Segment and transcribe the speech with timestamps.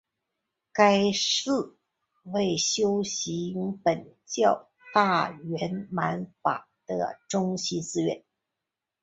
[0.73, 1.77] 该寺
[2.23, 3.53] 为修习
[3.83, 8.23] 苯教大圆满法的中心寺院。